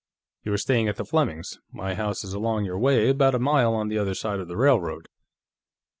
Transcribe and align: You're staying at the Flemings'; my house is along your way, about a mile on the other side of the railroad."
You're 0.41 0.57
staying 0.57 0.87
at 0.87 0.95
the 0.95 1.05
Flemings'; 1.05 1.59
my 1.71 1.93
house 1.93 2.23
is 2.23 2.33
along 2.33 2.65
your 2.65 2.79
way, 2.79 3.09
about 3.09 3.35
a 3.35 3.39
mile 3.39 3.75
on 3.75 3.87
the 3.87 3.99
other 3.99 4.15
side 4.15 4.39
of 4.39 4.47
the 4.47 4.57
railroad." 4.57 5.07